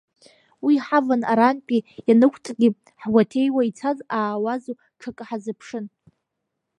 [0.65, 2.69] Уи ҳаван арантәи ианықәҵгьы
[3.01, 5.85] ҳгәаҭеиуа, ицаз аауазу, ҽакы ҳазыԥшын.